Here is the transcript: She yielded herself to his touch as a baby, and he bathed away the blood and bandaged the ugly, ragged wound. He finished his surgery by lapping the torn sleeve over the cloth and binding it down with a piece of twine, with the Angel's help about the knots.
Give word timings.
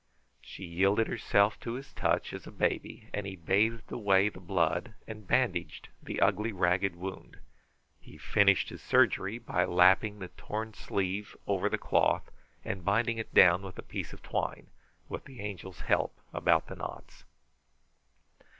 She 0.41 0.63
yielded 0.65 1.07
herself 1.07 1.59
to 1.59 1.73
his 1.73 1.93
touch 1.93 2.33
as 2.33 2.47
a 2.47 2.51
baby, 2.51 3.07
and 3.13 3.27
he 3.27 3.35
bathed 3.35 3.91
away 3.91 4.29
the 4.29 4.39
blood 4.39 4.95
and 5.07 5.27
bandaged 5.27 5.89
the 6.01 6.19
ugly, 6.19 6.51
ragged 6.51 6.95
wound. 6.95 7.37
He 7.99 8.17
finished 8.17 8.69
his 8.69 8.81
surgery 8.81 9.37
by 9.37 9.63
lapping 9.65 10.17
the 10.17 10.29
torn 10.29 10.73
sleeve 10.73 11.37
over 11.45 11.69
the 11.69 11.77
cloth 11.77 12.31
and 12.65 12.83
binding 12.83 13.19
it 13.19 13.31
down 13.31 13.61
with 13.61 13.77
a 13.77 13.83
piece 13.83 14.11
of 14.11 14.23
twine, 14.23 14.71
with 15.07 15.25
the 15.25 15.39
Angel's 15.39 15.81
help 15.81 16.19
about 16.33 16.65
the 16.65 16.77
knots. 16.77 17.23